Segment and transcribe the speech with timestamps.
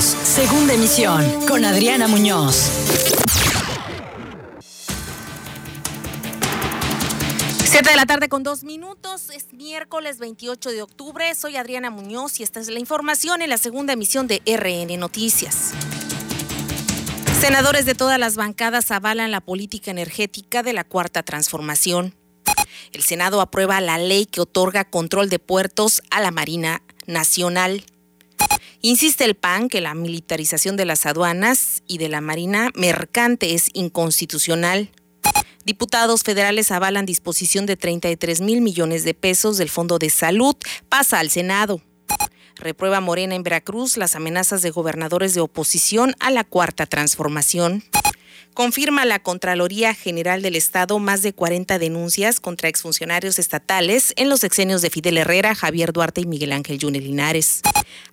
[0.00, 2.68] Segunda emisión con Adriana Muñoz.
[7.64, 11.32] Siete de la tarde con dos minutos, es miércoles 28 de octubre.
[11.36, 15.72] Soy Adriana Muñoz y esta es la información en la segunda emisión de RN Noticias.
[17.40, 22.16] Senadores de todas las bancadas avalan la política energética de la Cuarta Transformación.
[22.92, 27.84] El Senado aprueba la ley que otorga control de puertos a la Marina Nacional.
[28.80, 33.70] Insiste el PAN que la militarización de las aduanas y de la Marina mercante es
[33.72, 34.90] inconstitucional.
[35.64, 40.54] Diputados federales avalan disposición de 33 mil millones de pesos del Fondo de Salud.
[40.90, 41.80] Pasa al Senado.
[42.56, 47.82] Reprueba Morena en Veracruz las amenazas de gobernadores de oposición a la cuarta transformación.
[48.54, 54.44] Confirma la Contraloría General del Estado más de 40 denuncias contra exfuncionarios estatales en los
[54.44, 57.62] exenios de Fidel Herrera, Javier Duarte y Miguel Ángel Yunes Linares.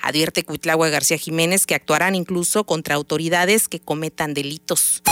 [0.02, 5.04] Advierte Cuitlagua García Jiménez que actuarán incluso contra autoridades que cometan delitos.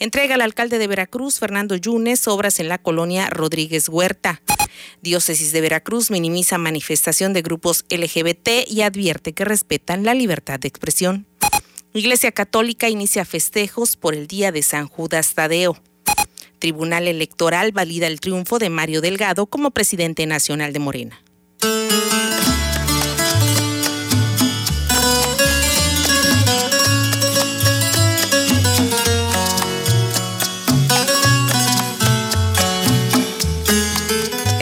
[0.00, 4.42] Entrega al alcalde de Veracruz, Fernando Yunes, obras en la colonia Rodríguez Huerta.
[5.00, 10.66] Diócesis de Veracruz minimiza manifestación de grupos LGBT y advierte que respetan la libertad de
[10.66, 11.28] expresión.
[11.94, 15.76] Iglesia Católica inicia festejos por el Día de San Judas Tadeo.
[16.58, 21.22] Tribunal Electoral valida el triunfo de Mario Delgado como presidente nacional de Morena.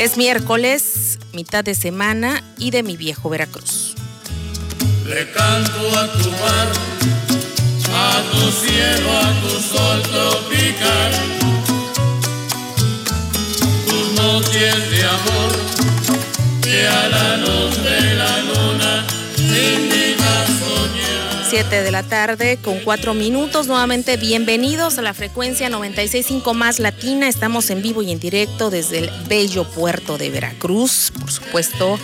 [0.00, 3.94] Es miércoles, mitad de semana y de mi viejo Veracruz.
[5.06, 6.68] Le canto a tu mar,
[7.94, 11.12] a tu cielo, a tu sol tropical.
[13.86, 15.52] Tus noches de amor,
[16.62, 19.06] que a la luz de la luna
[19.38, 21.46] indica soñar.
[21.48, 23.66] 7 de la tarde con 4 minutos.
[23.66, 27.28] Nuevamente bienvenidos a la frecuencia 965 más latina.
[27.28, 31.12] Estamos en vivo y en directo desde el bello puerto de Veracruz.
[31.18, 31.98] Por supuesto,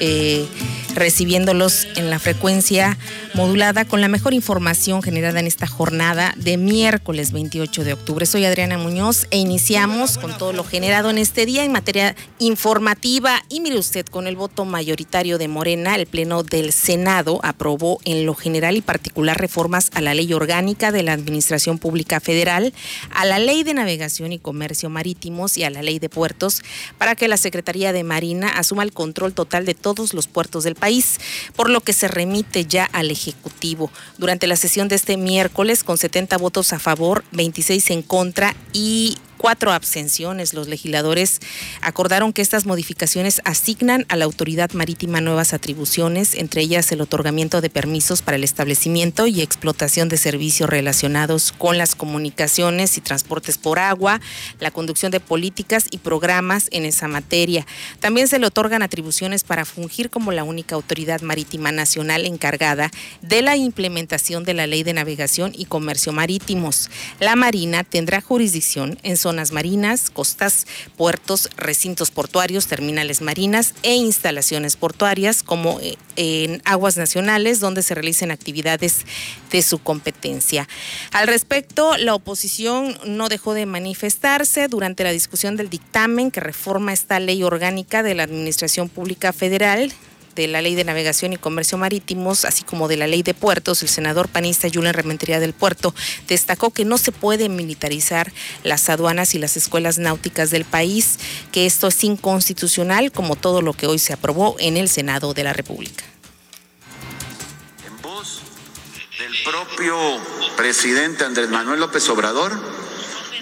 [0.00, 0.46] eh,
[0.94, 2.96] recibiéndolos en la frecuencia
[3.34, 8.26] modulada con la mejor información generada en esta jornada de miércoles 28 de octubre.
[8.26, 13.42] Soy Adriana Muñoz e iniciamos con todo lo generado en este día en materia informativa.
[13.48, 18.26] Y mire usted, con el voto mayoritario de Morena, el Pleno del Senado aprobó en
[18.26, 22.72] lo general y particular reformas a la ley orgánica de la Administración Pública Federal,
[23.10, 26.62] a la ley de navegación y comercio marítimos y a la ley de puertos
[26.98, 30.74] para que la Secretaría de Marina asuma el control total de todos los puertos del
[30.74, 30.83] país,
[31.56, 33.90] por lo que se remite ya al Ejecutivo.
[34.18, 39.18] Durante la sesión de este miércoles, con 70 votos a favor, 26 en contra y
[39.44, 40.54] cuatro abstenciones.
[40.54, 41.40] Los legisladores
[41.82, 47.60] acordaron que estas modificaciones asignan a la autoridad marítima nuevas atribuciones, entre ellas el otorgamiento
[47.60, 53.58] de permisos para el establecimiento y explotación de servicios relacionados con las comunicaciones y transportes
[53.58, 54.18] por agua,
[54.60, 57.66] la conducción de políticas y programas en esa materia.
[58.00, 62.90] También se le otorgan atribuciones para fungir como la única autoridad marítima nacional encargada
[63.20, 66.88] de la implementación de la Ley de Navegación y Comercio Marítimos.
[67.20, 74.76] La Marina tendrá jurisdicción en zonas marinas, costas, puertos, recintos portuarios, terminales marinas e instalaciones
[74.76, 79.04] portuarias como eh, en aguas nacionales donde se realicen actividades
[79.50, 80.68] de su competencia.
[81.12, 86.92] Al respecto, la oposición no dejó de manifestarse durante la discusión del dictamen que reforma
[86.92, 89.92] esta ley orgánica de la Administración Pública Federal
[90.34, 93.82] de la Ley de Navegación y Comercio Marítimos, así como de la Ley de Puertos,
[93.82, 95.94] el senador panista Julián Rementería del Puerto
[96.26, 101.18] destacó que no se puede militarizar las aduanas y las escuelas náuticas del país,
[101.52, 105.44] que esto es inconstitucional, como todo lo que hoy se aprobó en el Senado de
[105.44, 106.04] la República.
[107.86, 108.40] En voz
[109.18, 109.96] del propio
[110.56, 112.52] presidente Andrés Manuel López Obrador,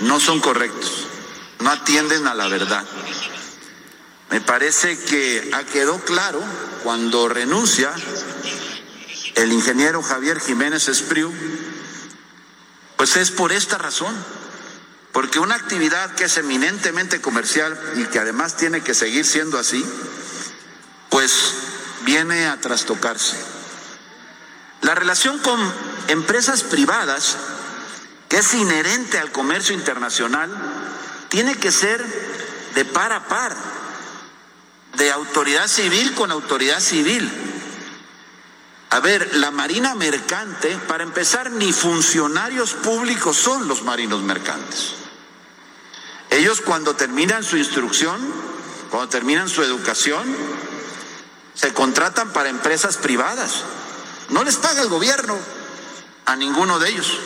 [0.01, 1.07] no son correctos,
[1.61, 2.85] no atienden a la verdad.
[4.33, 6.43] Me parece que quedó claro
[6.83, 7.93] cuando renuncia
[9.35, 11.31] el ingeniero Javier Jiménez Espriu,
[12.97, 14.15] pues es por esta razón,
[15.13, 19.85] porque una actividad que es eminentemente comercial y que además tiene que seguir siendo así,
[21.11, 21.55] pues
[22.07, 23.37] viene a trastocarse.
[24.81, 25.61] La relación con
[26.09, 27.37] empresas privadas,
[28.31, 30.51] que es inherente al comercio internacional,
[31.29, 32.03] tiene que ser
[32.75, 33.82] de par a par
[34.97, 37.31] de autoridad civil con autoridad civil.
[38.91, 44.95] A ver, la Marina Mercante, para empezar, ni funcionarios públicos son los marinos mercantes.
[46.31, 48.21] Ellos cuando terminan su instrucción,
[48.91, 50.23] cuando terminan su educación,
[51.55, 53.63] se contratan para empresas privadas.
[54.29, 55.39] No les paga el gobierno
[56.27, 57.19] a ninguno de ellos.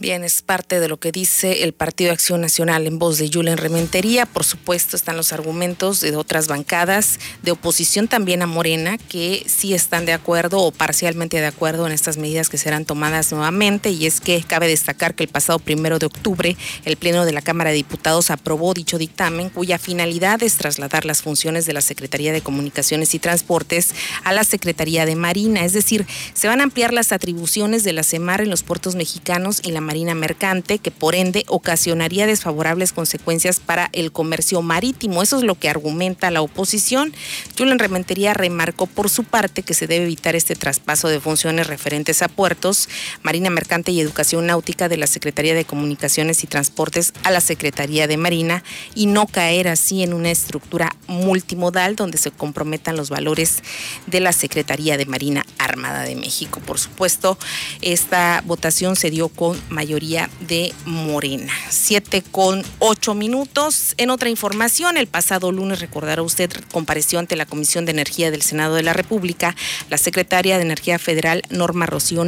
[0.00, 3.56] Bien, es parte de lo que dice el Partido Acción Nacional en voz de Julen
[3.56, 4.26] Rementería.
[4.26, 9.74] Por supuesto, están los argumentos de otras bancadas de oposición también a Morena, que sí
[9.74, 13.90] están de acuerdo o parcialmente de acuerdo en estas medidas que serán tomadas nuevamente.
[13.90, 17.42] Y es que cabe destacar que el pasado primero de octubre, el Pleno de la
[17.42, 22.32] Cámara de Diputados aprobó dicho dictamen, cuya finalidad es trasladar las funciones de la Secretaría
[22.32, 23.88] de Comunicaciones y Transportes
[24.22, 25.64] a la Secretaría de Marina.
[25.64, 29.60] Es decir, se van a ampliar las atribuciones de la CEMAR en los puertos mexicanos
[29.64, 35.22] y la marina mercante, que por ende ocasionaría desfavorables consecuencias para el comercio marítimo.
[35.22, 37.14] Eso es lo que argumenta la oposición.
[37.56, 42.20] Julen Rementería remarcó por su parte que se debe evitar este traspaso de funciones referentes
[42.20, 42.90] a puertos,
[43.22, 48.06] marina mercante y educación náutica de la Secretaría de Comunicaciones y Transportes a la Secretaría
[48.06, 48.62] de Marina
[48.94, 53.62] y no caer así en una estructura multimodal donde se comprometan los valores
[54.06, 56.60] de la Secretaría de Marina Armada de México.
[56.60, 57.38] Por supuesto,
[57.80, 61.52] esta votación se dio con mayoría de Morena.
[61.70, 63.94] Siete con ocho minutos.
[63.96, 68.42] En otra información, el pasado lunes, recordará usted, compareció ante la Comisión de Energía del
[68.42, 69.54] Senado de la República
[69.88, 72.24] la secretaria de Energía Federal, Norma Rocío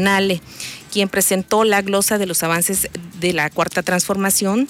[0.92, 2.88] quien presentó la glosa de los avances
[3.18, 4.68] de la cuarta transformación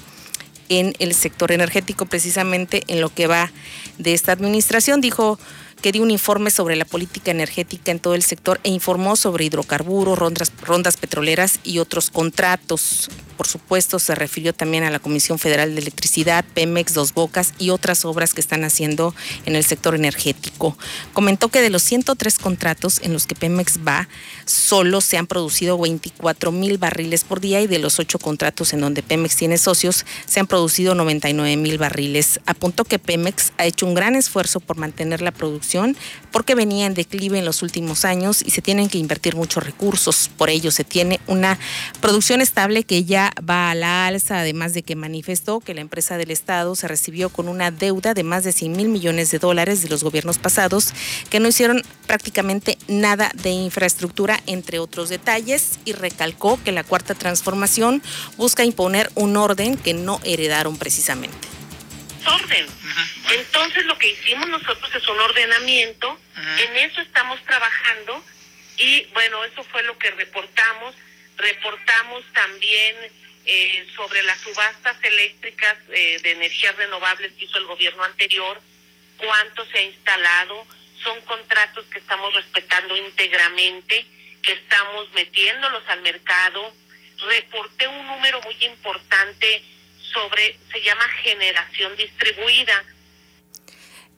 [0.70, 3.52] en el sector energético, precisamente en lo que va
[3.98, 5.02] de esta administración.
[5.02, 5.38] Dijo
[5.80, 9.44] que dio un informe sobre la política energética en todo el sector e informó sobre
[9.44, 13.08] hidrocarburos, rondas, rondas petroleras y otros contratos.
[13.40, 17.70] Por supuesto, se refirió también a la Comisión Federal de Electricidad, Pemex, Dos Bocas y
[17.70, 19.14] otras obras que están haciendo
[19.46, 20.76] en el sector energético.
[21.14, 24.08] Comentó que de los 103 contratos en los que Pemex va,
[24.44, 28.82] solo se han producido 24 mil barriles por día y de los ocho contratos en
[28.82, 32.40] donde Pemex tiene socios, se han producido 99 mil barriles.
[32.44, 35.96] Apuntó que Pemex ha hecho un gran esfuerzo por mantener la producción
[36.30, 40.30] porque venía en declive en los últimos años y se tienen que invertir muchos recursos.
[40.36, 41.58] Por ello, se tiene una
[42.02, 46.16] producción estable que ya va a la alza, además de que manifestó que la empresa
[46.18, 49.82] del Estado se recibió con una deuda de más de 100 mil millones de dólares
[49.82, 50.92] de los gobiernos pasados,
[51.30, 57.14] que no hicieron prácticamente nada de infraestructura, entre otros detalles, y recalcó que la cuarta
[57.14, 58.02] transformación
[58.36, 61.48] busca imponer un orden que no heredaron precisamente.
[62.26, 62.66] Orden.
[63.32, 68.22] Entonces lo que hicimos nosotros es un ordenamiento, en eso estamos trabajando
[68.76, 70.94] y bueno, eso fue lo que reportamos.
[71.40, 72.96] Reportamos también
[73.46, 78.60] eh, sobre las subastas eléctricas eh, de energías renovables que hizo el gobierno anterior,
[79.16, 80.66] cuánto se ha instalado,
[81.02, 84.04] son contratos que estamos respetando íntegramente,
[84.42, 86.74] que estamos metiéndolos al mercado.
[87.26, 89.62] Reporté un número muy importante
[90.12, 92.84] sobre, se llama generación distribuida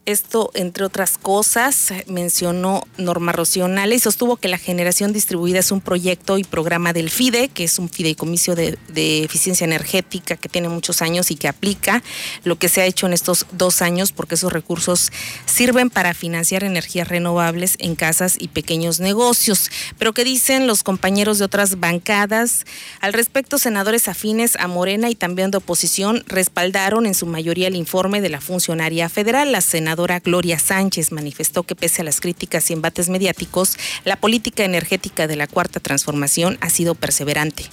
[0.04, 5.80] esto, entre otras cosas, mencionó Norma Rocional y sostuvo que la generación distribuida es un
[5.80, 10.68] proyecto y programa del FIDE, que es un fideicomiso de, de, eficiencia energética que tiene
[10.68, 12.02] muchos años y que aplica
[12.42, 15.12] lo que se ha hecho en estos dos años, porque esos recursos
[15.46, 19.70] sirven para financiar energías renovables en casas y pequeños negocios.
[19.98, 22.64] Pero ¿qué dicen los compañeros de otras bancadas?
[23.00, 27.76] Al respecto, senadores afines a Morena y también de oposición respaldaron en su mayoría el
[27.76, 32.70] informe de la funcionaria federal, la senadora Gloria Sánchez manifestó que pese a las críticas
[32.70, 37.70] y embates mediáticos, la política energética de la Cuarta Transformación ha sido perseverante.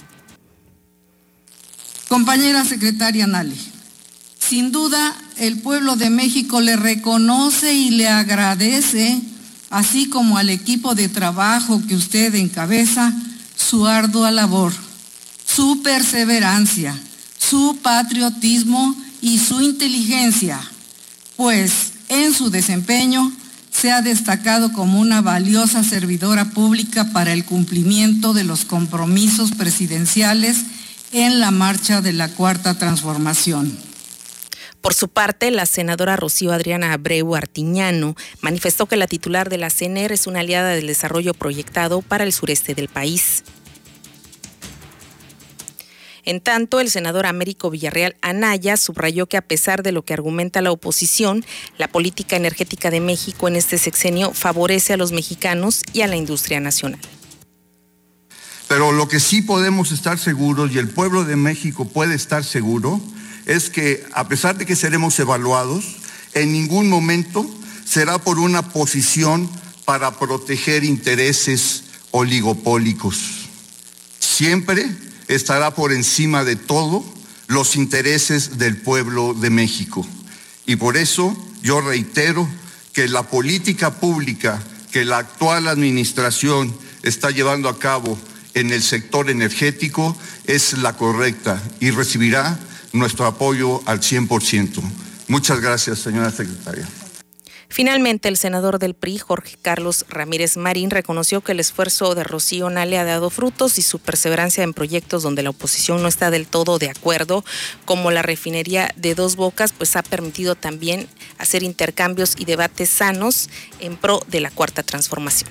[2.08, 3.54] Compañera secretaria Nale,
[4.38, 9.20] sin duda el pueblo de México le reconoce y le agradece,
[9.70, 13.12] así como al equipo de trabajo que usted encabeza,
[13.54, 14.72] su ardua labor,
[15.46, 16.98] su perseverancia,
[17.38, 20.60] su patriotismo y su inteligencia,
[21.36, 23.32] pues en su desempeño
[23.70, 30.58] se ha destacado como una valiosa servidora pública para el cumplimiento de los compromisos presidenciales
[31.12, 33.78] en la marcha de la Cuarta Transformación.
[34.80, 39.70] Por su parte, la senadora Rocío Adriana Abreu Artiñano manifestó que la titular de la
[39.70, 43.44] CNR es una aliada del desarrollo proyectado para el sureste del país.
[46.24, 50.60] En tanto, el senador Américo Villarreal Anaya subrayó que a pesar de lo que argumenta
[50.60, 51.44] la oposición,
[51.78, 56.16] la política energética de México en este sexenio favorece a los mexicanos y a la
[56.16, 57.00] industria nacional.
[58.68, 63.00] Pero lo que sí podemos estar seguros y el pueblo de México puede estar seguro
[63.46, 65.96] es que a pesar de que seremos evaluados,
[66.34, 67.48] en ningún momento
[67.84, 69.50] será por una posición
[69.84, 73.48] para proteger intereses oligopólicos.
[74.20, 74.88] Siempre
[75.34, 77.04] estará por encima de todo
[77.46, 80.06] los intereses del pueblo de México.
[80.66, 82.48] Y por eso yo reitero
[82.92, 88.18] que la política pública que la actual administración está llevando a cabo
[88.54, 92.58] en el sector energético es la correcta y recibirá
[92.92, 94.82] nuestro apoyo al 100%.
[95.28, 96.88] Muchas gracias, señora secretaria.
[97.72, 102.68] Finalmente, el senador del PRI, Jorge Carlos Ramírez Marín, reconoció que el esfuerzo de Rocío
[102.68, 106.48] Nale ha dado frutos y su perseverancia en proyectos donde la oposición no está del
[106.48, 107.44] todo de acuerdo,
[107.84, 111.08] como la refinería de Dos Bocas, pues ha permitido también
[111.38, 113.48] hacer intercambios y debates sanos
[113.78, 115.48] en pro de la cuarta transformación.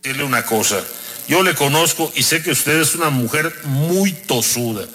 [0.00, 0.80] Dile una cosa,
[1.26, 4.86] yo le conozco y sé que usted es una mujer muy tosuda,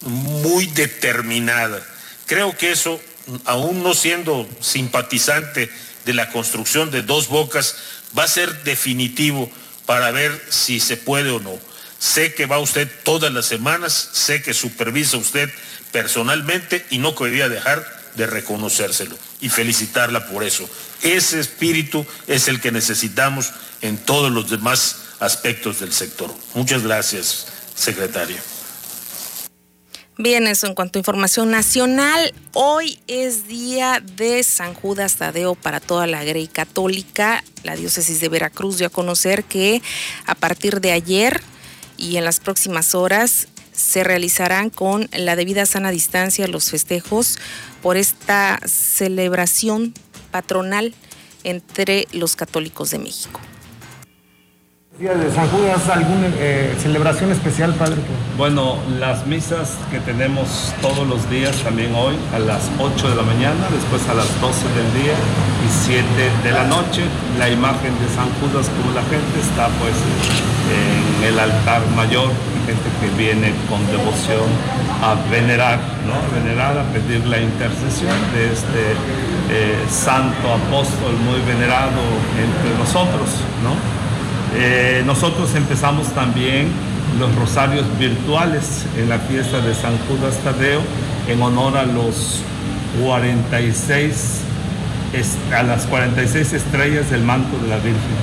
[0.00, 1.80] muy determinada.
[2.26, 3.00] Creo que eso
[3.44, 5.70] aún no siendo simpatizante
[6.04, 7.76] de la construcción de dos bocas,
[8.16, 9.50] va a ser definitivo
[9.86, 11.58] para ver si se puede o no.
[11.98, 15.50] Sé que va usted todas las semanas, sé que supervisa usted
[15.92, 20.68] personalmente y no quería dejar de reconocérselo y felicitarla por eso.
[21.02, 26.34] Ese espíritu es el que necesitamos en todos los demás aspectos del sector.
[26.54, 28.51] Muchas gracias, secretario.
[30.18, 32.34] Bien, eso en cuanto a información nacional.
[32.52, 37.42] Hoy es día de San Judas Tadeo para toda la Grey Católica.
[37.64, 39.80] La diócesis de Veracruz dio a conocer que
[40.26, 41.40] a partir de ayer
[41.96, 47.38] y en las próximas horas se realizarán con la debida sana distancia los festejos
[47.80, 49.94] por esta celebración
[50.30, 50.94] patronal
[51.42, 53.40] entre los católicos de México.
[54.98, 57.96] Día de San Judas, ¿alguna eh, celebración especial, Padre?
[58.36, 63.22] Bueno, las misas que tenemos todos los días, también hoy, a las 8 de la
[63.22, 66.04] mañana, después a las 12 del día y 7
[66.44, 67.08] de la noche.
[67.38, 72.28] La imagen de San Judas, como la gente está pues en el altar mayor,
[72.68, 74.44] gente que viene con devoción
[75.00, 76.20] a venerar, ¿no?
[76.36, 78.92] Venerar, a pedir la intercesión de este
[79.48, 82.04] eh, santo apóstol muy venerado
[82.36, 84.01] entre nosotros, ¿no?
[84.54, 86.68] Eh, nosotros empezamos también
[87.18, 90.80] los rosarios virtuales en la fiesta de San Judas Tadeo
[91.28, 92.40] en honor a los
[93.02, 94.42] 46
[95.54, 98.16] a las 46 estrellas del manto de la Virgen.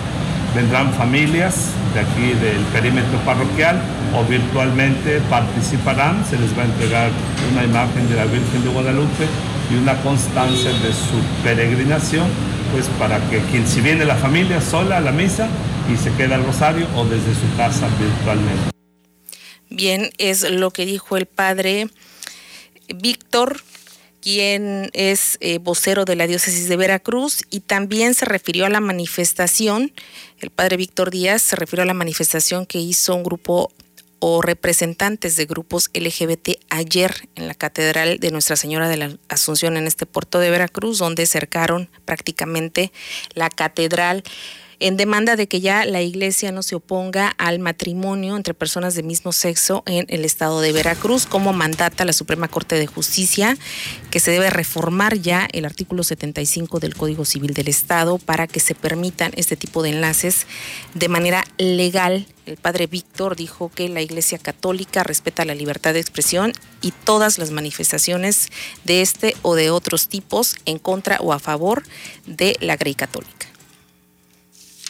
[0.55, 3.79] Vendrán familias de aquí del perímetro parroquial
[4.15, 7.11] o virtualmente participarán, se les va a entregar
[7.51, 9.27] una imagen de la Virgen de Guadalupe
[9.71, 12.25] y una constancia de su peregrinación,
[12.71, 15.47] pues para que quien si viene la familia sola a la misa,
[15.91, 18.71] y se queda el rosario o desde su casa virtualmente.
[19.69, 21.89] Bien, es lo que dijo el padre
[22.95, 23.61] Víctor
[24.21, 28.81] quien es eh, vocero de la diócesis de Veracruz y también se refirió a la
[28.81, 29.93] manifestación,
[30.39, 33.71] el padre Víctor Díaz se refirió a la manifestación que hizo un grupo
[34.19, 39.77] o representantes de grupos LGBT ayer en la Catedral de Nuestra Señora de la Asunción
[39.77, 42.91] en este puerto de Veracruz, donde cercaron prácticamente
[43.33, 44.23] la catedral
[44.79, 49.03] en demanda de que ya la iglesia no se oponga al matrimonio entre personas de
[49.03, 53.57] mismo sexo en el estado de Veracruz, como mandata la Suprema Corte de Justicia,
[54.09, 58.59] que se debe reformar ya el artículo 75 del Código Civil del Estado para que
[58.59, 60.47] se permitan este tipo de enlaces
[60.93, 62.25] de manera legal.
[62.45, 67.37] El padre Víctor dijo que la Iglesia Católica respeta la libertad de expresión y todas
[67.37, 68.47] las manifestaciones
[68.85, 71.83] de este o de otros tipos en contra o a favor
[72.25, 73.49] de la Grey Católica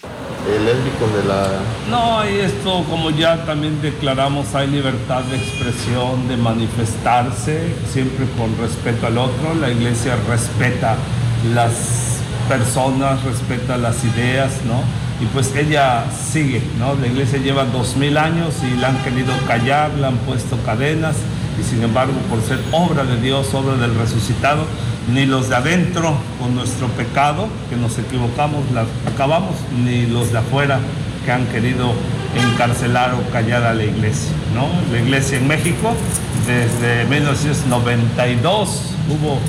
[0.04, 1.48] el lésbico de la...
[1.90, 8.58] No, y esto como ya también declaramos, hay libertad de expresión, de manifestarse, siempre con
[8.58, 9.54] respeto al otro.
[9.60, 10.96] La iglesia respeta
[11.54, 14.82] las personas, respeta las ideas, ¿no?
[15.24, 16.96] Y pues ella sigue, ¿no?
[16.96, 21.18] La iglesia lleva dos mil años y la han querido callar, le han puesto cadenas
[21.60, 24.66] y sin embargo por ser obra de Dios, obra del resucitado,
[25.14, 30.40] ni los de adentro con nuestro pecado, que nos equivocamos, la acabamos, ni los de
[30.40, 30.80] afuera
[31.26, 31.94] que han querido
[32.36, 34.32] encarcelar o callar a la iglesia.
[34.54, 34.68] ¿no?
[34.92, 35.94] La iglesia en México,
[36.46, 39.40] desde 1992 hubo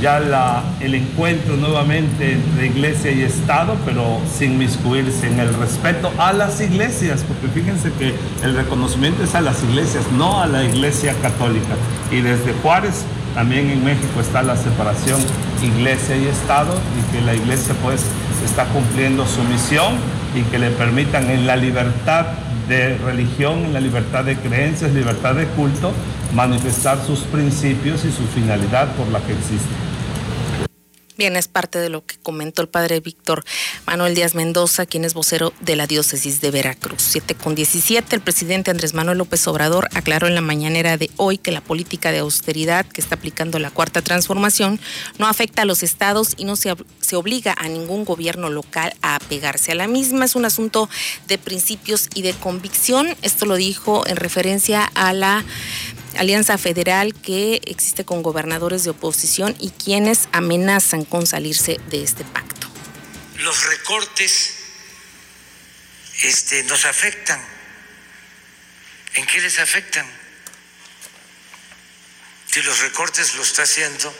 [0.00, 6.10] ya la, el encuentro nuevamente entre iglesia y Estado, pero sin miscuirse en el respeto
[6.16, 10.64] a las iglesias, porque fíjense que el reconocimiento es a las iglesias, no a la
[10.64, 11.74] iglesia católica.
[12.10, 15.20] Y desde Juárez también en México está la separación
[15.62, 18.04] iglesia y Estado y que la iglesia pues
[18.44, 19.94] está cumpliendo su misión
[20.34, 22.26] y que le permitan en la libertad
[22.68, 25.92] de religión, en la libertad de creencias, libertad de culto,
[26.34, 29.89] manifestar sus principios y su finalidad por la que existe.
[31.20, 33.44] Bien, es parte de lo que comentó el padre Víctor
[33.86, 37.02] Manuel Díaz Mendoza, quien es vocero de la diócesis de Veracruz.
[37.02, 41.36] 7 con 17, el presidente Andrés Manuel López Obrador aclaró en la mañanera de hoy
[41.36, 44.80] que la política de austeridad que está aplicando la cuarta transformación
[45.18, 49.16] no afecta a los estados y no se, se obliga a ningún gobierno local a
[49.16, 50.24] apegarse a la misma.
[50.24, 50.88] Es un asunto
[51.28, 53.14] de principios y de convicción.
[53.20, 55.44] Esto lo dijo en referencia a la
[56.16, 62.24] alianza federal que existe con gobernadores de oposición y quienes amenazan con salirse de este
[62.24, 62.68] pacto.
[63.36, 64.54] Los recortes
[66.22, 67.40] este, nos afectan.
[69.14, 70.06] ¿En qué les afectan?
[72.46, 74.14] Si los recortes lo está haciendo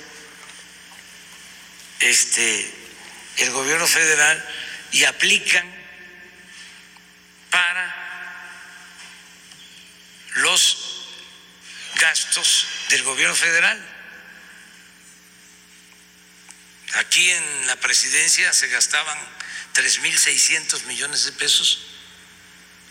[2.00, 2.72] este,
[3.38, 4.44] el gobierno federal
[4.92, 5.66] y aplican
[7.50, 7.94] para
[10.36, 10.89] los
[12.00, 13.78] gastos del gobierno federal.
[16.94, 19.18] Aquí en la presidencia se gastaban
[19.74, 21.86] 3.600 millones de pesos.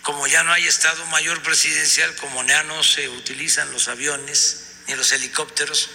[0.02, 4.94] Como ya no hay Estado Mayor Presidencial, como ya no se utilizan los aviones ni
[4.94, 5.90] los helicópteros,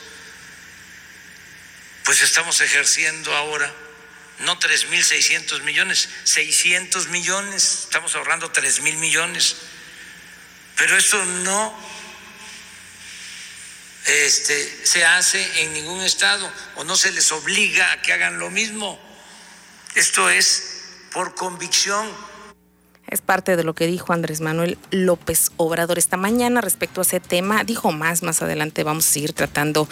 [2.03, 3.73] pues estamos ejerciendo ahora
[4.39, 9.55] no 3.600 millones, 600 millones, estamos ahorrando 3.000 millones.
[10.75, 11.73] Pero esto no
[14.05, 18.49] este, se hace en ningún estado o no se les obliga a que hagan lo
[18.49, 18.99] mismo.
[19.95, 20.81] Esto es
[21.11, 22.11] por convicción
[23.15, 27.19] es parte de lo que dijo Andrés Manuel López Obrador esta mañana respecto a ese
[27.19, 27.63] tema.
[27.63, 29.87] Dijo más, más adelante vamos a seguir tratando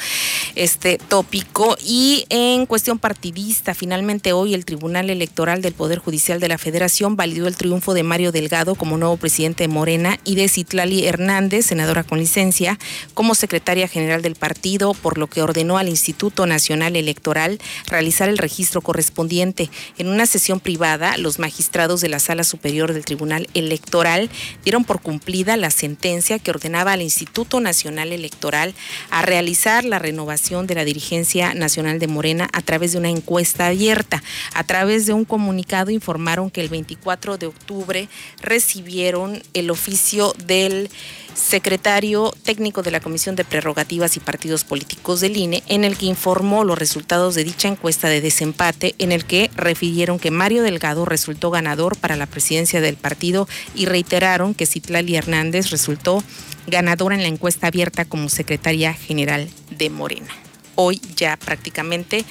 [0.56, 1.78] este tópico.
[1.84, 7.16] Y en cuestión partidista, finalmente hoy el Tribunal Electoral del Poder Judicial de la Federación
[7.16, 11.66] validó el triunfo de Mario Delgado como nuevo presidente de Morena y de Citlali Hernández,
[11.66, 12.78] senadora con licencia,
[13.14, 18.38] como secretaria general del partido, por lo que ordenó al Instituto Nacional Electoral realizar el
[18.38, 19.70] registro correspondiente.
[19.98, 24.28] En una sesión privada, los magistrados de la Sala Superior del Tribunal Electoral
[24.64, 28.74] dieron por cumplida la sentencia que ordenaba al Instituto Nacional Electoral
[29.12, 33.68] a realizar la renovación de la dirigencia nacional de Morena a través de una encuesta
[33.68, 34.24] abierta.
[34.56, 38.10] A través de un comunicado informaron que el 24 de octubre
[38.42, 40.90] recibieron el oficio del
[41.36, 46.06] secretario técnico de la Comisión de Prerrogativas y Partidos Políticos del INE, en el que
[46.06, 51.06] informó los resultados de dicha encuesta de desempate, en el que refirieron que Mario Delgado
[51.06, 56.24] resultó ganador para la presidencia partido y reiteraron que Citlali Hernández resultó
[56.68, 60.43] ganadora en la encuesta abierta como secretaria general de Morena
[60.76, 62.26] hoy ya prácticamente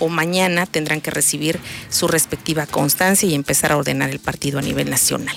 [0.00, 1.58] o mañana tendrán que recibir
[1.90, 5.36] su respectiva constancia y empezar a ordenar el partido a nivel nacional.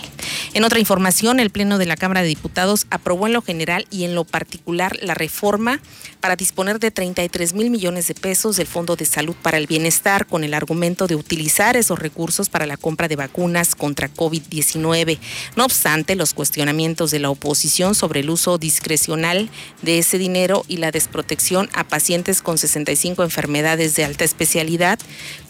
[0.53, 4.03] En otra información, el Pleno de la Cámara de Diputados aprobó en lo general y
[4.03, 5.79] en lo particular la reforma
[6.19, 10.25] para disponer de 33 mil millones de pesos del Fondo de Salud para el Bienestar
[10.25, 15.19] con el argumento de utilizar esos recursos para la compra de vacunas contra COVID-19.
[15.55, 19.49] No obstante, los cuestionamientos de la oposición sobre el uso discrecional
[19.81, 24.99] de ese dinero y la desprotección a pacientes con 65 enfermedades de alta especialidad,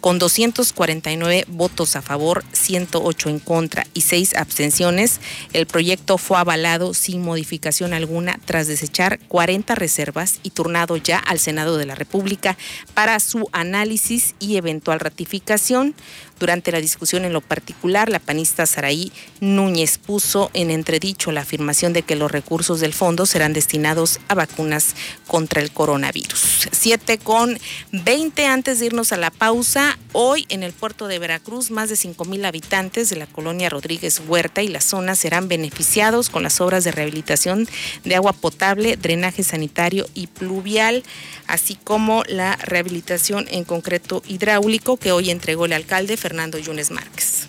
[0.01, 5.19] con 249 votos a favor, 108 en contra y 6 abstenciones,
[5.53, 11.37] el proyecto fue avalado sin modificación alguna tras desechar 40 reservas y turnado ya al
[11.37, 12.57] Senado de la República
[12.95, 15.93] para su análisis y eventual ratificación.
[16.39, 21.93] Durante la discusión en lo particular, la panista Saraí Núñez puso en entredicho la afirmación
[21.93, 24.95] de que los recursos del fondo serán destinados a vacunas
[25.25, 26.69] contra el coronavirus.
[26.71, 27.57] Siete con
[27.91, 29.97] 20 antes de irnos a la pausa.
[30.13, 34.21] Hoy en el puerto de Veracruz, más de 5 mil habitantes de la colonia Rodríguez
[34.27, 37.67] Huerta y la zona serán beneficiados con las obras de rehabilitación
[38.03, 41.03] de agua potable, drenaje sanitario y pluvial,
[41.47, 47.47] así como la rehabilitación en concreto hidráulico que hoy entregó el alcalde Fernando Yunes Márquez.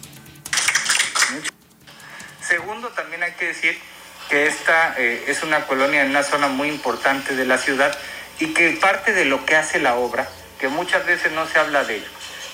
[2.47, 3.77] Segundo, también hay que decir
[4.31, 7.99] que esta eh, es una colonia en una zona muy importante de la ciudad
[8.39, 10.29] y que parte de lo que hace la obra,
[10.61, 12.07] que muchas veces no se habla de ello,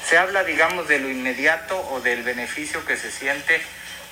[0.09, 3.61] se habla, digamos, de lo inmediato o del beneficio que se siente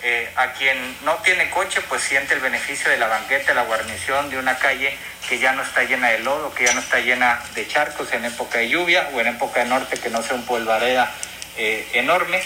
[0.03, 4.29] eh, a quien no tiene coche, pues siente el beneficio de la banqueta, la guarnición
[4.29, 4.99] de una calle
[5.31, 8.27] que ya no está llena de lodo, que ya no está llena de charcos en
[8.27, 11.11] época de lluvia o en época de norte que no sea un polvareda
[11.57, 12.43] eh, enorme.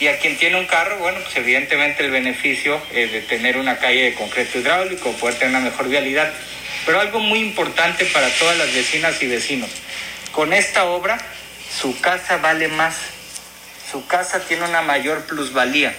[0.00, 3.78] Y a quien tiene un carro, bueno, pues evidentemente el beneficio eh, de tener una
[3.78, 6.32] calle de concreto hidráulico, poder tener una mejor vialidad.
[6.86, 9.68] Pero algo muy importante para todas las vecinas y vecinos,
[10.32, 11.18] con esta obra
[11.70, 12.96] su casa vale más,
[13.90, 15.94] su casa tiene una mayor plusvalía,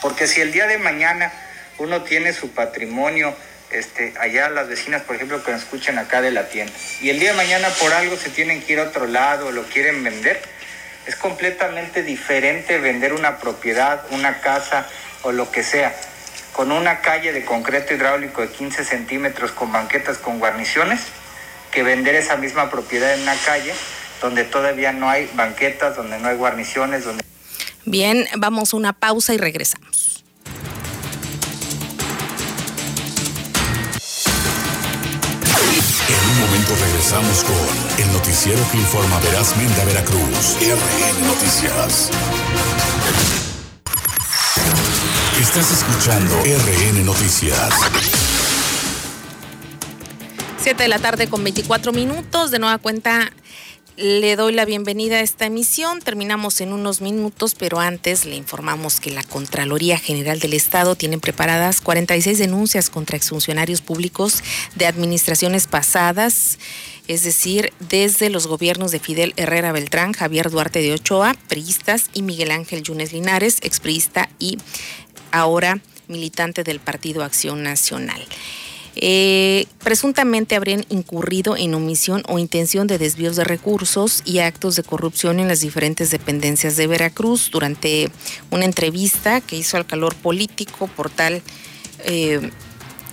[0.00, 1.32] porque si el día de mañana
[1.78, 3.34] uno tiene su patrimonio
[3.70, 6.72] este, allá las vecinas, por ejemplo, que nos escuchan acá de la tienda.
[7.00, 9.62] Y el día de mañana por algo se tienen que ir a otro lado lo
[9.64, 10.40] quieren vender.
[11.10, 14.86] Es completamente diferente vender una propiedad, una casa
[15.22, 15.92] o lo que sea,
[16.52, 21.00] con una calle de concreto hidráulico de 15 centímetros con banquetas con guarniciones,
[21.72, 23.74] que vender esa misma propiedad en una calle
[24.22, 27.24] donde todavía no hay banquetas, donde no hay guarniciones, donde...
[27.84, 30.22] Bien, vamos a una pausa y regresamos.
[36.78, 40.56] Regresamos con el noticiero que informa verazmente a Veracruz.
[40.60, 42.10] RN Noticias.
[45.40, 47.74] Estás escuchando RN Noticias.
[50.60, 52.52] 7 de la tarde con 24 minutos.
[52.52, 53.32] De nueva cuenta,
[54.00, 56.00] le doy la bienvenida a esta emisión.
[56.00, 61.18] Terminamos en unos minutos, pero antes le informamos que la Contraloría General del Estado tiene
[61.18, 64.42] preparadas 46 denuncias contra exfuncionarios públicos
[64.74, 66.58] de administraciones pasadas
[67.08, 72.22] es decir, desde los gobiernos de Fidel Herrera Beltrán, Javier Duarte de Ochoa, priistas, y
[72.22, 74.58] Miguel Ángel Yunes Linares, expriista y
[75.32, 78.24] ahora militante del Partido Acción Nacional.
[79.02, 84.82] Eh, presuntamente habrían incurrido en omisión o intención de desvíos de recursos y actos de
[84.82, 87.50] corrupción en las diferentes dependencias de Veracruz.
[87.50, 88.10] Durante
[88.50, 91.40] una entrevista que hizo al calor político portal
[92.04, 92.50] eh,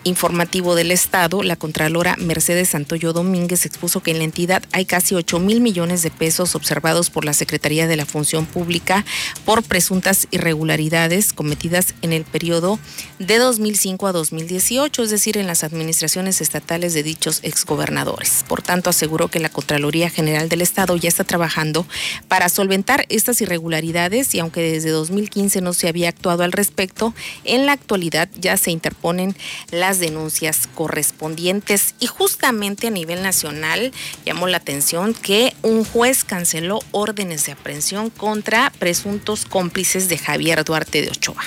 [0.08, 5.16] informativo del Estado, la Contralora Mercedes Santoyo Domínguez expuso que en la entidad hay casi
[5.16, 9.06] 8 mil millones de pesos observados por la Secretaría de la Función Pública
[9.46, 12.80] por presuntas irregularidades cometidas en el periodo
[13.20, 18.46] de 2005 a 2018, es decir, en las administraciones estatales de dichos exgobernadores.
[18.48, 21.86] Por tanto, aseguró que la Contraloría General del Estado ya está trabajando
[22.28, 27.66] para solventar estas irregularidades y aunque desde 2015 no se había actuado al respecto, en
[27.66, 29.36] la actualidad ya se interponen
[29.72, 31.96] las denuncias correspondientes.
[32.00, 33.92] Y justamente a nivel nacional
[34.26, 40.64] llamó la atención que un juez canceló órdenes de aprehensión contra presuntos cómplices de Javier
[40.64, 41.44] Duarte de Ochoa.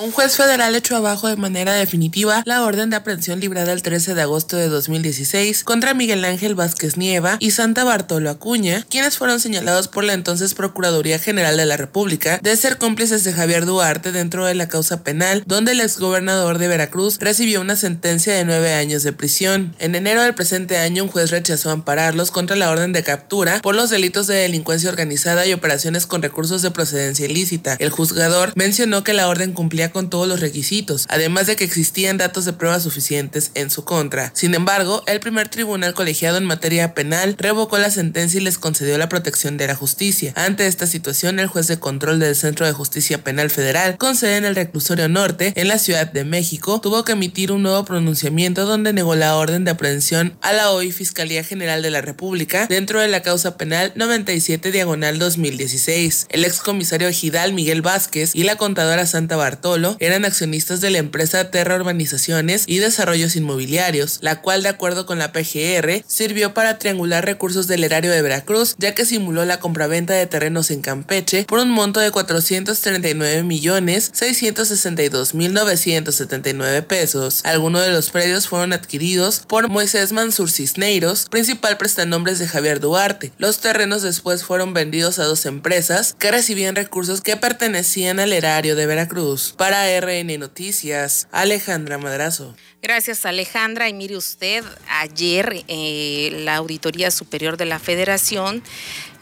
[0.00, 4.14] Un juez federal echó abajo de manera definitiva la orden de aprehensión librada el 13
[4.14, 9.40] de agosto de 2016 contra Miguel Ángel Vázquez Nieva y Santa Bartolo Acuña, quienes fueron
[9.40, 14.12] señalados por la entonces Procuraduría General de la República de ser cómplices de Javier Duarte
[14.12, 18.74] dentro de la causa penal, donde el exgobernador de Veracruz recibió una sentencia de nueve
[18.74, 19.74] años de prisión.
[19.80, 23.74] En enero del presente año, un juez rechazó ampararlos contra la orden de captura por
[23.74, 27.74] los delitos de delincuencia organizada y operaciones con recursos de procedencia ilícita.
[27.80, 32.18] El juzgador mencionó que la orden cumplía con todos los requisitos, además de que existían
[32.18, 34.30] datos de prueba suficientes en su contra.
[34.34, 38.98] Sin embargo, el primer tribunal colegiado en materia penal revocó la sentencia y les concedió
[38.98, 40.32] la protección de la justicia.
[40.36, 44.36] Ante esta situación, el juez de control del Centro de Justicia Penal Federal, con sede
[44.36, 48.66] en el Reclusorio Norte, en la Ciudad de México, tuvo que emitir un nuevo pronunciamiento
[48.66, 53.00] donde negó la orden de aprehensión a la hoy Fiscalía General de la República dentro
[53.00, 56.26] de la causa penal 97 diagonal 2016.
[56.30, 61.50] El excomisario Gidal Miguel Vázquez y la contadora Santa Bartolo eran accionistas de la empresa
[61.50, 67.24] Terra Urbanizaciones y Desarrollos Inmobiliarios, la cual, de acuerdo con la PGR, sirvió para triangular
[67.24, 71.60] recursos del erario de Veracruz, ya que simuló la compraventa de terrenos en Campeche por
[71.60, 77.40] un monto de 439 millones 662 mil 979 pesos.
[77.44, 83.32] Algunos de los predios fueron adquiridos por Moisés Mansur Cisneiros, principal prestanombres de Javier Duarte.
[83.38, 88.76] Los terrenos después fueron vendidos a dos empresas que recibían recursos que pertenecían al erario
[88.76, 89.54] de Veracruz.
[89.70, 92.54] RN Noticias, Alejandra Madrazo.
[92.80, 93.88] Gracias Alejandra.
[93.88, 98.62] Y mire usted, ayer eh, la Auditoría Superior de la Federación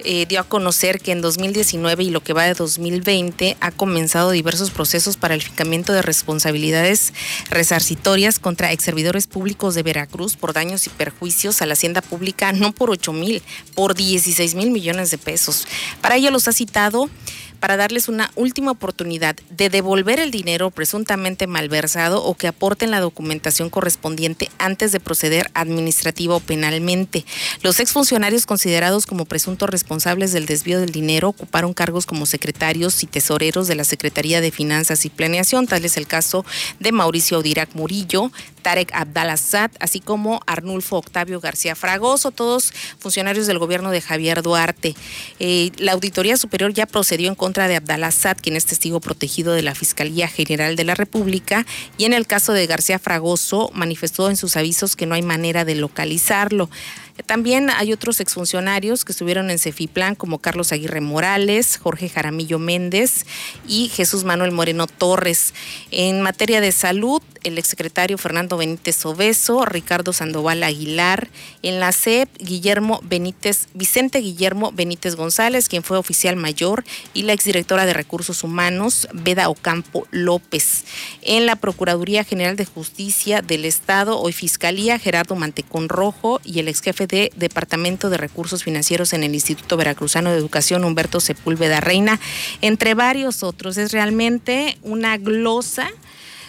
[0.00, 4.30] eh, dio a conocer que en 2019 y lo que va de 2020 ha comenzado
[4.30, 7.14] diversos procesos para el fijamiento de responsabilidades
[7.48, 12.52] resarcitorias contra ex servidores públicos de Veracruz por daños y perjuicios a la hacienda pública,
[12.52, 13.42] no por 8 mil,
[13.74, 15.66] por 16 mil millones de pesos.
[16.02, 17.08] Para ello los ha citado
[17.60, 23.00] para darles una última oportunidad de devolver el dinero presuntamente malversado o que aporten la
[23.00, 27.24] documentación correspondiente antes de proceder administrativo o penalmente.
[27.62, 33.06] Los exfuncionarios considerados como presuntos responsables del desvío del dinero ocuparon cargos como secretarios y
[33.06, 36.44] tesoreros de la Secretaría de Finanzas y Planeación, tal es el caso
[36.80, 38.30] de Mauricio Dirac Murillo,
[38.62, 44.96] Tarek Abdalazad, así como Arnulfo Octavio García Fragoso, todos funcionarios del gobierno de Javier Duarte.
[45.38, 49.62] Eh, la Auditoría Superior ya procedió en contra de Abdalazad, quien es testigo protegido de
[49.62, 51.64] la Fiscalía General de la República,
[51.96, 55.64] y en el caso de García Fragoso manifestó en sus avisos que no hay manera
[55.64, 56.68] de localizarlo.
[57.24, 63.24] También hay otros exfuncionarios que estuvieron en Cefiplan, como Carlos Aguirre Morales, Jorge Jaramillo Méndez
[63.66, 65.54] y Jesús Manuel Moreno Torres.
[65.90, 71.28] En materia de salud, el exsecretario Fernando Benítez Obeso, Ricardo Sandoval Aguilar,
[71.62, 77.32] en la CEP, Guillermo Benítez, Vicente Guillermo Benítez González, quien fue oficial mayor, y la
[77.32, 80.84] exdirectora de Recursos Humanos, Beda Ocampo López.
[81.22, 86.68] En la Procuraduría General de Justicia del Estado, hoy Fiscalía, Gerardo Mantecón Rojo y el
[86.68, 92.20] ex de Departamento de Recursos Financieros en el Instituto Veracruzano de Educación, Humberto Sepúlveda Reina,
[92.60, 93.76] entre varios otros.
[93.76, 95.90] Es realmente una glosa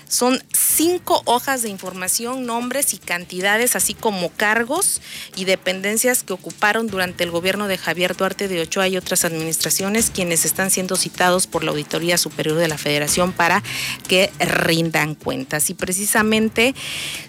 [0.10, 5.02] son cinco hojas de información, nombres y cantidades, así como cargos
[5.36, 10.10] y dependencias que ocuparon durante el gobierno de Javier Duarte de Ochoa y otras administraciones,
[10.10, 13.62] quienes están siendo citados por la Auditoría Superior de la Federación para
[14.08, 15.70] que rindan cuentas.
[15.70, 16.74] Y precisamente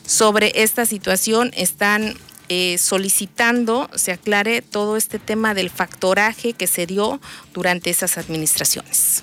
[0.07, 2.15] sobre esta situación están
[2.49, 7.21] eh, solicitando se aclare todo este tema del factoraje que se dio
[7.53, 9.23] durante esas administraciones.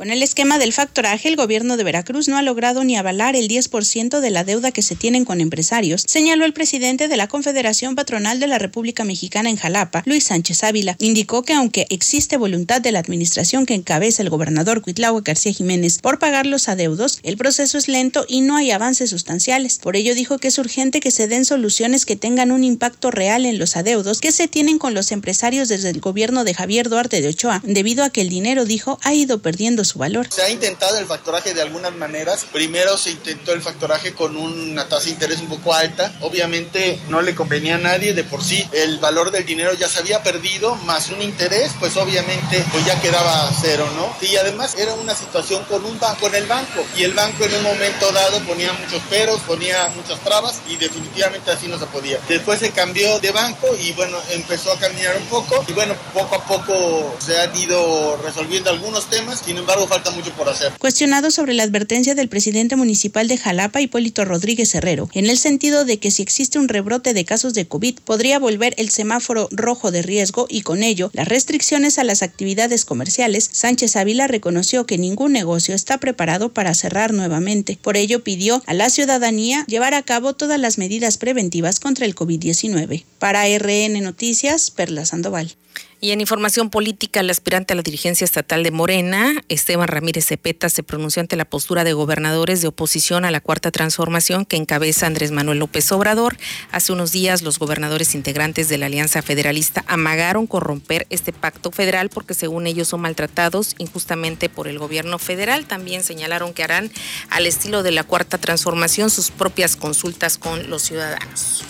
[0.00, 3.48] Con el esquema del factoraje, el gobierno de Veracruz no ha logrado ni avalar el
[3.48, 7.96] 10% de la deuda que se tienen con empresarios, señaló el presidente de la Confederación
[7.96, 10.96] Patronal de la República Mexicana en Jalapa, Luis Sánchez Ávila.
[11.00, 15.98] Indicó que aunque existe voluntad de la administración que encabeza el gobernador Cuitlagua García Jiménez
[15.98, 19.80] por pagar los adeudos, el proceso es lento y no hay avances sustanciales.
[19.80, 23.44] Por ello dijo que es urgente que se den soluciones que tengan un impacto real
[23.44, 27.20] en los adeudos que se tienen con los empresarios desde el gobierno de Javier Duarte
[27.20, 30.26] de Ochoa, debido a que el dinero, dijo, ha ido perdiendo valor.
[30.30, 32.46] Se ha intentado el factoraje de algunas maneras.
[32.52, 36.12] Primero se intentó el factoraje con una tasa de interés un poco alta.
[36.20, 38.66] Obviamente no le convenía a nadie de por sí.
[38.72, 43.00] El valor del dinero ya se había perdido, más un interés, pues obviamente pues ya
[43.00, 44.14] quedaba cero, ¿no?
[44.26, 46.84] Y además era una situación con un banco, con el banco.
[46.96, 51.50] Y el banco en un momento dado ponía muchos peros, ponía muchas trabas y definitivamente
[51.50, 52.18] así no se podía.
[52.28, 56.36] Después se cambió de banco y bueno, empezó a caminar un poco y bueno, poco
[56.36, 59.40] a poco se han ido resolviendo algunos temas.
[59.40, 60.72] Sin embargo, falta mucho por hacer.
[60.78, 65.84] Cuestionado sobre la advertencia del presidente municipal de Jalapa, Hipólito Rodríguez Herrero, en el sentido
[65.84, 69.90] de que si existe un rebrote de casos de COVID, podría volver el semáforo rojo
[69.90, 74.98] de riesgo y con ello las restricciones a las actividades comerciales, Sánchez Ávila reconoció que
[74.98, 77.78] ningún negocio está preparado para cerrar nuevamente.
[77.80, 82.14] Por ello pidió a la ciudadanía llevar a cabo todas las medidas preventivas contra el
[82.14, 83.04] COVID-19.
[83.18, 85.56] Para RN Noticias, Perla Sandoval.
[86.02, 90.70] Y en información política, el aspirante a la dirigencia estatal de Morena, Esteban Ramírez Cepeta,
[90.70, 95.06] se pronunció ante la postura de gobernadores de oposición a la cuarta transformación que encabeza
[95.06, 96.38] Andrés Manuel López Obrador.
[96.72, 102.08] Hace unos días, los gobernadores integrantes de la Alianza Federalista amagaron corromper este pacto federal
[102.08, 105.66] porque, según ellos, son maltratados injustamente por el gobierno federal.
[105.66, 106.90] También señalaron que harán,
[107.28, 111.62] al estilo de la cuarta transformación, sus propias consultas con los ciudadanos.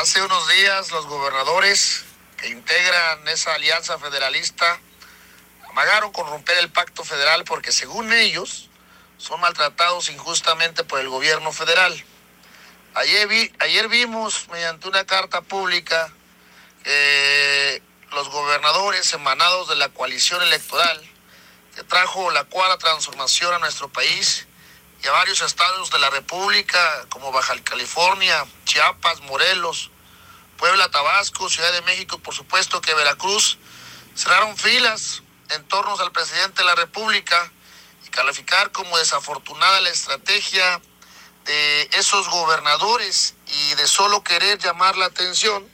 [0.00, 2.04] Hace unos días, los gobernadores
[2.42, 4.80] que integran esa alianza federalista
[5.70, 8.68] amagaron con romper el pacto federal porque según ellos
[9.16, 12.04] son maltratados injustamente por el gobierno federal.
[12.94, 16.12] Ayer, vi, ayer vimos mediante una carta pública
[18.10, 21.00] los gobernadores emanados de la coalición electoral
[21.76, 24.48] que trajo la cuarta transformación a nuestro país
[25.02, 29.91] y a varios estados de la República como Baja California, Chiapas, Morelos,
[30.62, 33.58] Puebla, Tabasco, Ciudad de México, por supuesto que Veracruz,
[34.14, 37.50] cerraron filas en torno al presidente de la República
[38.06, 40.80] y calificar como desafortunada la estrategia
[41.46, 45.68] de esos gobernadores y de solo querer llamar la atención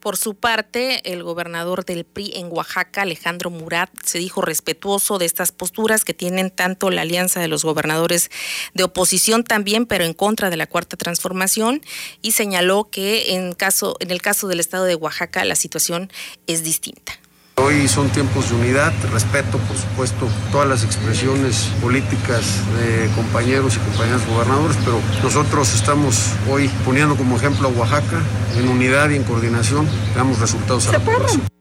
[0.00, 5.26] por su parte, el gobernador del PRI en Oaxaca, Alejandro Murat, se dijo respetuoso de
[5.26, 8.30] estas posturas que tienen tanto la alianza de los gobernadores
[8.74, 11.82] de oposición también, pero en contra de la cuarta transformación,
[12.22, 16.10] y señaló que en, caso, en el caso del estado de Oaxaca la situación
[16.46, 17.18] es distinta.
[17.60, 23.78] Hoy son tiempos de unidad, respeto por supuesto todas las expresiones políticas de compañeros y
[23.80, 28.22] compañeras gobernadores, pero nosotros estamos hoy poniendo como ejemplo a Oaxaca
[28.56, 31.57] en unidad y en coordinación, damos resultados a la población.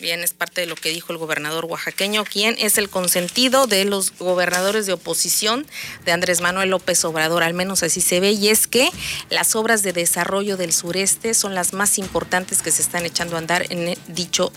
[0.00, 3.84] Bien, es parte de lo que dijo el gobernador oaxaqueño, quien es el consentido de
[3.84, 5.66] los gobernadores de oposición
[6.06, 8.88] de Andrés Manuel López Obrador, al menos así se ve, y es que
[9.28, 13.40] las obras de desarrollo del sureste son las más importantes que se están echando a
[13.40, 14.52] andar en dicho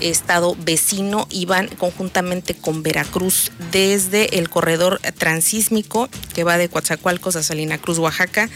[0.00, 3.52] estado vecino y van conjuntamente con Veracruz.
[3.70, 8.50] Desde el corredor transísmico que va de Coatzacoalcos a Salina Cruz, Oaxaca,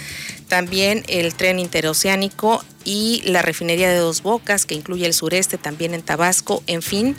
[0.49, 5.93] también el tren interoceánico y la refinería de Dos Bocas, que incluye el sureste, también
[5.93, 6.63] en Tabasco.
[6.67, 7.17] En fin,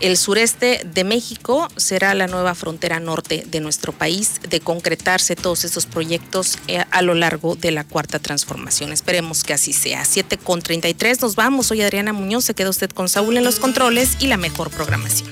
[0.00, 5.64] el sureste de México será la nueva frontera norte de nuestro país, de concretarse todos
[5.64, 8.92] estos proyectos eh, a lo largo de la cuarta transformación.
[8.92, 10.04] Esperemos que así sea.
[10.04, 11.66] 7 con 33, nos vamos.
[11.66, 15.28] Soy Adriana Muñoz, se queda usted con Saúl en los controles y la mejor programación.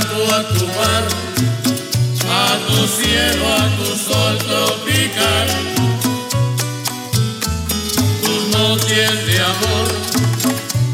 [0.00, 1.04] A tu mar,
[2.30, 5.48] a tu cielo, a tu sol tropical.
[8.22, 9.88] Tus noches de amor,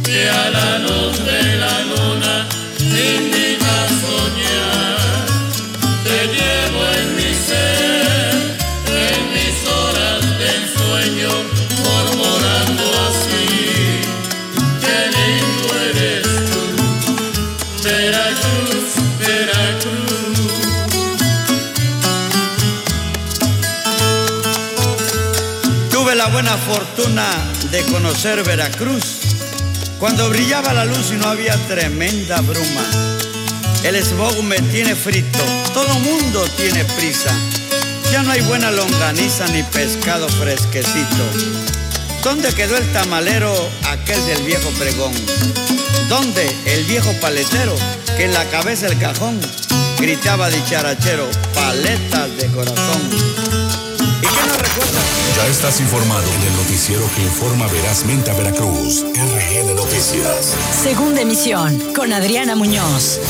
[0.05, 2.49] que a la luz de la luna
[2.81, 4.44] indica soñar.
[26.45, 27.27] Buena fortuna
[27.71, 29.21] de conocer Veracruz
[29.99, 32.85] cuando brillaba la luz y no había tremenda bruma.
[33.83, 35.39] El smog me tiene frito,
[35.73, 37.35] todo mundo tiene prisa.
[38.13, 41.25] Ya no hay buena longaniza ni pescado fresquecito.
[42.23, 43.55] ¿Dónde quedó el tamalero
[43.89, 45.15] aquel del viejo pregón?
[46.11, 47.75] ¿Dónde el viejo paletero
[48.19, 49.41] que en la cabeza del cajón
[49.99, 53.64] gritaba dicharachero, paletas de corazón?
[54.25, 55.01] ¿Y qué recuerda?
[55.37, 59.05] Ya estás informado en el noticiero que informa verazmente a Veracruz.
[59.05, 60.57] RN Noticias.
[60.71, 63.21] Segunda emisión con Adriana Muñoz.